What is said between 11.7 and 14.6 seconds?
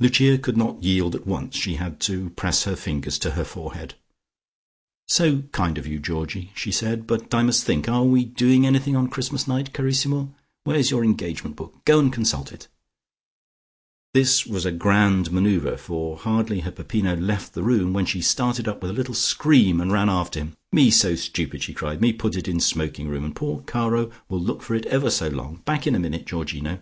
Go and consult it." This